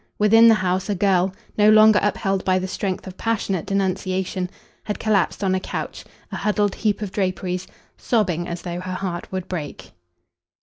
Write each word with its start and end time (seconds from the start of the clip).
Within 0.17 0.47
the 0.47 0.55
house 0.55 0.89
a 0.89 0.95
girl, 0.95 1.31
no 1.59 1.69
longer 1.69 1.99
upheld 2.01 2.43
by 2.43 2.57
the 2.57 2.67
strength 2.67 3.05
of 3.05 3.19
passionate 3.19 3.67
denunciation, 3.67 4.49
had 4.85 4.97
collapsed 4.97 5.43
on 5.43 5.53
a 5.53 5.59
couch, 5.59 6.05
a 6.31 6.37
huddled 6.37 6.73
heap 6.73 7.03
of 7.03 7.11
draperies, 7.11 7.67
sobbing 7.97 8.47
as 8.47 8.63
though 8.63 8.79
her 8.79 8.95
heart 8.95 9.31
would 9.31 9.47
break. 9.47 9.91